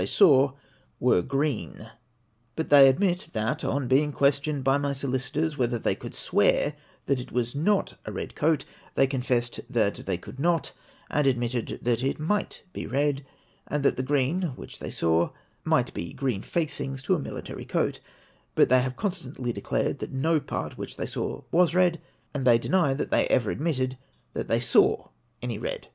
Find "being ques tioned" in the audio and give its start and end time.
3.85-4.63